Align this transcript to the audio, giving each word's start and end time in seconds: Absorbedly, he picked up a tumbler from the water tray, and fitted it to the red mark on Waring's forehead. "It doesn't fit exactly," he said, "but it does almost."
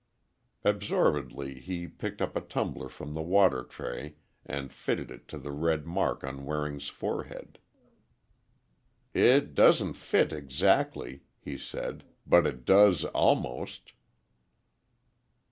Absorbedly, 0.65 1.59
he 1.59 1.87
picked 1.87 2.23
up 2.23 2.35
a 2.35 2.41
tumbler 2.41 2.89
from 2.89 3.13
the 3.13 3.21
water 3.21 3.63
tray, 3.63 4.15
and 4.43 4.73
fitted 4.73 5.11
it 5.11 5.27
to 5.27 5.37
the 5.37 5.51
red 5.51 5.85
mark 5.85 6.23
on 6.23 6.43
Waring's 6.43 6.87
forehead. 6.87 7.59
"It 9.13 9.53
doesn't 9.53 9.93
fit 9.93 10.33
exactly," 10.33 11.21
he 11.37 11.55
said, 11.55 12.03
"but 12.25 12.47
it 12.47 12.65
does 12.65 13.05
almost." 13.05 13.93